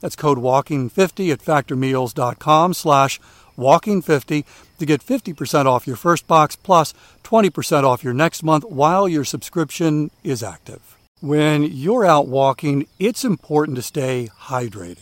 [0.00, 3.20] That's code WALKING50 at factormeals.com slash
[3.56, 4.44] WALKING50
[4.78, 6.92] to get 50% off your first box plus
[7.24, 10.96] 20% off your next month while your subscription is active.
[11.20, 14.98] When you're out walking, it's important to stay hydrated.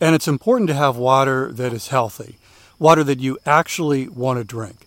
[0.00, 2.38] And it's important to have water that is healthy,
[2.78, 4.86] water that you actually want to drink.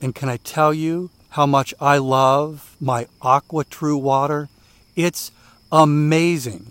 [0.00, 4.48] And can I tell you how much I love my AquaTru water?
[4.94, 5.32] It's
[5.72, 6.70] amazing.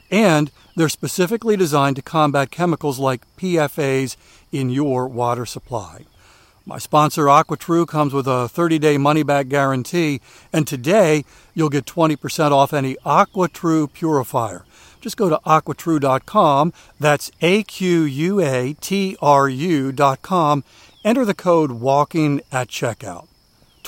[0.11, 4.17] and they're specifically designed to combat chemicals like PFAS
[4.51, 6.05] in your water supply.
[6.65, 10.21] My sponsor, AquaTru, comes with a 30 day money back guarantee,
[10.53, 14.63] and today you'll get 20% off any AquaTru purifier.
[14.99, 20.63] Just go to aquatru.com, that's A Q U A T R U.com,
[21.03, 23.30] enter the code WALKING at checkout.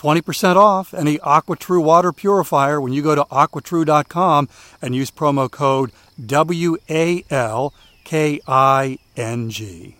[0.03, 4.49] 20% off any AquaTru water purifier when you go to aquatru.com
[4.81, 5.93] and use promo code
[6.25, 9.95] W A L K I N G.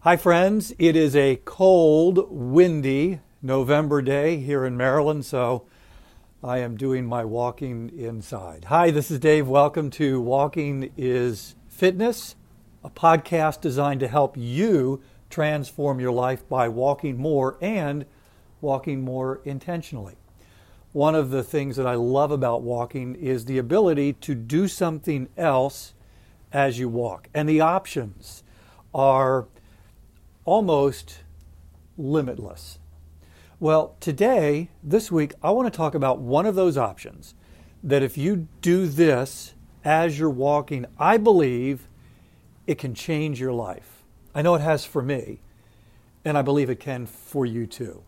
[0.00, 0.74] Hi, friends.
[0.78, 5.64] It is a cold, windy November day here in Maryland, so
[6.44, 8.66] I am doing my walking inside.
[8.66, 9.48] Hi, this is Dave.
[9.48, 12.36] Welcome to Walking is Fitness,
[12.84, 15.00] a podcast designed to help you
[15.30, 18.04] transform your life by walking more and
[18.60, 20.16] walking more intentionally.
[20.92, 25.28] One of the things that I love about walking is the ability to do something
[25.36, 25.94] else
[26.52, 28.42] as you walk, and the options
[28.92, 29.46] are
[30.44, 31.20] almost
[31.96, 32.78] limitless.
[33.60, 37.34] Well, today, this week, I want to talk about one of those options
[37.84, 39.54] that if you do this
[39.84, 41.88] as you're walking, I believe
[42.66, 44.02] it can change your life.
[44.34, 45.40] I know it has for me,
[46.24, 48.02] and I believe it can for you too.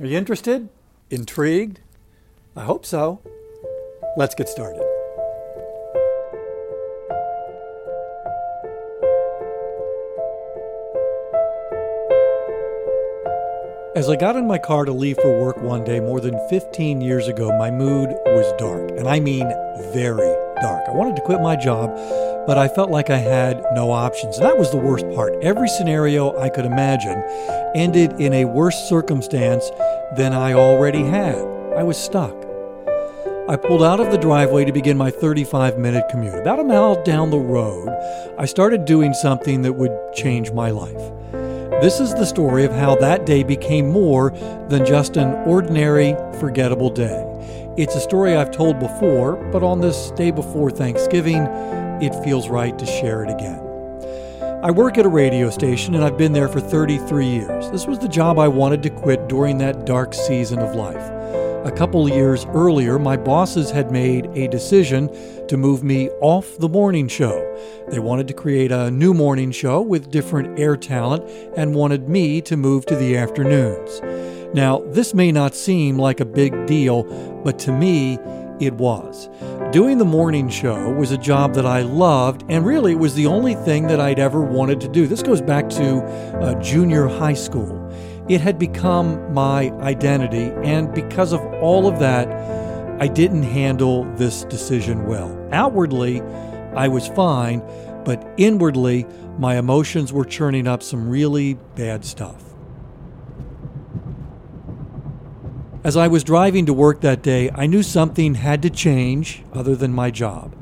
[0.00, 0.70] Are you interested?
[1.10, 1.80] Intrigued?
[2.56, 3.20] I hope so.
[4.16, 4.80] Let's get started.
[13.94, 17.02] As I got in my car to leave for work one day more than 15
[17.02, 18.92] years ago, my mood was dark.
[18.92, 19.52] And I mean
[19.92, 20.88] very dark.
[20.88, 21.90] I wanted to quit my job,
[22.46, 24.36] but I felt like I had no options.
[24.36, 25.34] And that was the worst part.
[25.42, 27.22] Every scenario I could imagine
[27.74, 29.70] ended in a worse circumstance
[30.16, 31.38] than I already had.
[31.76, 32.34] I was stuck.
[33.48, 36.34] I pulled out of the driveway to begin my 35 minute commute.
[36.34, 37.88] About a mile down the road,
[38.38, 41.12] I started doing something that would change my life.
[41.80, 44.30] This is the story of how that day became more
[44.68, 47.26] than just an ordinary, forgettable day.
[47.76, 51.46] It's a story I've told before, but on this day before Thanksgiving,
[52.02, 53.60] it feels right to share it again.
[54.64, 57.70] I work at a radio station and I've been there for 33 years.
[57.70, 60.96] This was the job I wanted to quit during that dark season of life.
[61.64, 65.08] A couple years earlier, my bosses had made a decision
[65.46, 67.38] to move me off the morning show.
[67.88, 71.22] They wanted to create a new morning show with different air talent
[71.56, 74.00] and wanted me to move to the afternoons.
[74.52, 77.04] Now, this may not seem like a big deal,
[77.44, 78.18] but to me,
[78.58, 79.28] it was.
[79.72, 83.26] Doing the morning show was a job that I loved, and really it was the
[83.26, 85.06] only thing that I'd ever wanted to do.
[85.06, 86.00] This goes back to
[86.40, 87.88] uh, junior high school.
[88.28, 92.28] It had become my identity, and because of all of that,
[93.00, 95.36] I didn't handle this decision well.
[95.52, 96.20] Outwardly,
[96.74, 97.62] I was fine,
[98.04, 99.06] but inwardly,
[99.38, 102.49] my emotions were churning up some really bad stuff.
[105.82, 109.74] As I was driving to work that day, I knew something had to change other
[109.74, 110.54] than my job.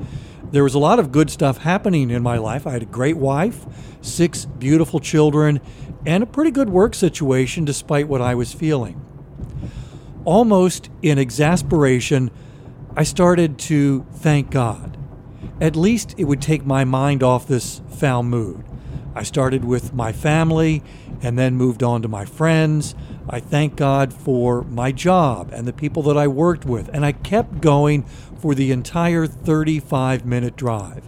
[0.51, 2.65] There was a lot of good stuff happening in my life.
[2.65, 3.65] I had a great wife,
[4.01, 5.59] six beautiful children,
[6.05, 9.05] and a pretty good work situation despite what I was feeling.
[10.23, 12.31] Almost in exasperation,
[12.95, 14.97] I started to thank God.
[15.59, 18.63] At least it would take my mind off this foul mood.
[19.15, 20.81] I started with my family
[21.21, 22.95] and then moved on to my friends.
[23.31, 27.11] I thank God for my job and the people that I worked with, and I
[27.11, 28.03] kept going
[28.39, 31.07] for the entire 35 minute drive.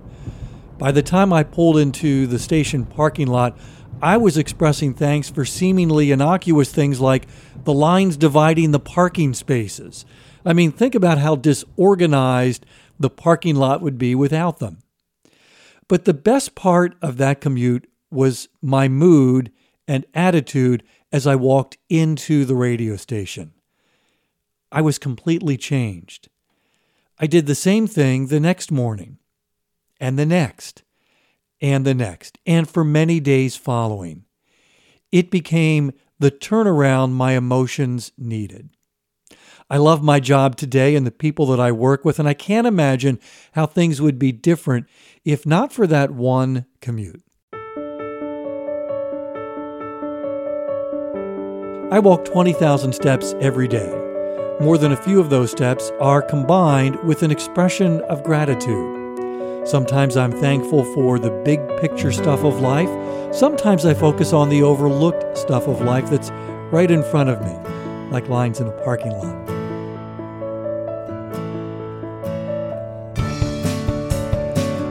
[0.77, 3.57] By the time I pulled into the station parking lot,
[4.03, 7.27] I was expressing thanks for seemingly innocuous things like
[7.63, 10.05] the lines dividing the parking spaces.
[10.45, 12.65] I mean, think about how disorganized
[12.99, 14.79] the parking lot would be without them.
[15.87, 19.51] But the best part of that commute was my mood
[19.87, 23.53] and attitude as I walked into the radio station.
[24.71, 26.29] I was completely changed.
[27.19, 29.17] I did the same thing the next morning,
[29.99, 30.83] and the next,
[31.61, 34.25] and the next, and for many days following.
[35.11, 38.69] It became the turnaround my emotions needed.
[39.69, 42.67] I love my job today and the people that I work with, and I can't
[42.67, 43.19] imagine
[43.53, 44.87] how things would be different
[45.23, 47.23] if not for that one commute.
[51.91, 53.89] I walk 20,000 steps every day.
[54.61, 59.67] More than a few of those steps are combined with an expression of gratitude.
[59.67, 62.87] Sometimes I'm thankful for the big picture stuff of life.
[63.35, 66.31] Sometimes I focus on the overlooked stuff of life that's
[66.71, 69.45] right in front of me, like lines in a parking lot.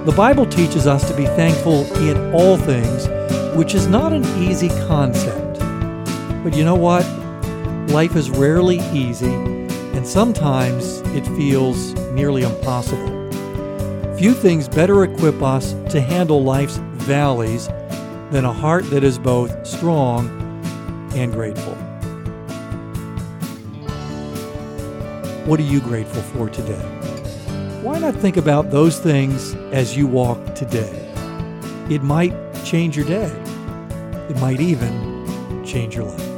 [0.04, 3.08] The Bible teaches us to be thankful in all things,
[3.56, 5.39] which is not an easy concept.
[6.42, 7.04] But you know what?
[7.90, 13.20] Life is rarely easy, and sometimes it feels nearly impossible.
[14.16, 17.68] Few things better equip us to handle life's valleys
[18.30, 20.28] than a heart that is both strong
[21.14, 21.74] and grateful.
[25.46, 26.80] What are you grateful for today?
[27.82, 31.12] Why not think about those things as you walk today?
[31.90, 32.34] It might
[32.64, 33.32] change your day.
[34.28, 36.29] It might even change your life.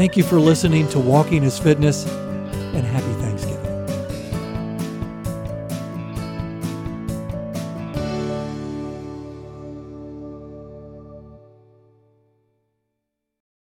[0.00, 3.49] Thank you for listening to Walking is Fitness, and happy Thanksgiving.